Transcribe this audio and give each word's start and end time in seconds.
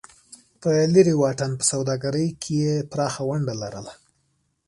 په 0.61 0.69
لرې 0.93 1.13
واټن 1.21 1.51
په 1.59 1.63
سوداګرۍ 1.71 2.27
کې 2.41 2.53
یې 2.65 2.75
پراخه 2.91 3.21
ونډه 3.29 3.53
لرله. 3.61 3.93